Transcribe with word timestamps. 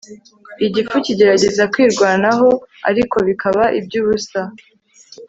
Igifu 0.65 0.95
kigerageza 1.05 1.63
kwirwanaho 1.73 2.47
ariko 2.89 3.15
bikaba 3.27 3.63
ibyubusa 3.79 4.39